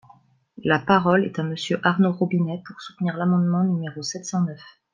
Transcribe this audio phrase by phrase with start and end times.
[0.63, 4.59] La parole est à Monsieur Arnaud Robinet, pour soutenir l’amendement numéro sept cent neuf.